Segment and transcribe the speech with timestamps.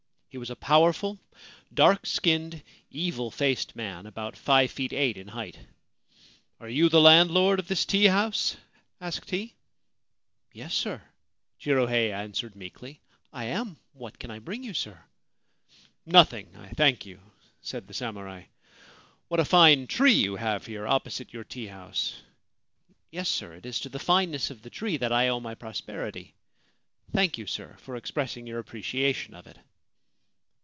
[0.33, 1.19] He was a powerful,
[1.73, 5.59] dark skinned, evil faced man about five feet eight in height.'
[6.61, 8.55] Are you the landlord of this tea house?
[8.77, 9.53] * asked he.'
[10.53, 11.01] Yes, sir/
[11.59, 13.01] Jirohei answered meekly:'
[13.33, 13.75] I am.
[13.91, 14.97] What can I bring you, sir?''
[16.05, 17.19] Nothing: I thank you/
[17.61, 18.43] said the samurai.
[18.43, 18.47] c
[19.27, 22.15] What a fine tree you have here opposite your tea house!''
[23.11, 26.35] Yes, sir: it is to the fineness of the tree that I owe my prosperity.
[27.11, 29.57] Thank you, sir, for expressing your apprecia tion of it.'